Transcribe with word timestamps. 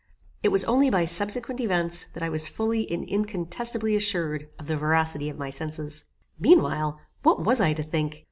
It 0.41 0.47
was 0.47 0.65
only 0.65 0.89
by 0.89 1.05
subsequent 1.05 1.59
events, 1.61 2.05
that 2.13 2.23
I 2.23 2.29
was 2.29 2.47
fully 2.47 2.89
and 2.89 3.07
incontestibly 3.07 3.95
assured 3.95 4.49
of 4.57 4.65
the 4.65 4.75
veracity 4.75 5.29
of 5.29 5.37
my 5.37 5.51
senses. 5.51 6.05
Meanwhile 6.39 6.99
what 7.21 7.43
was 7.45 7.61
I 7.61 7.73
to 7.73 7.83
think? 7.83 8.19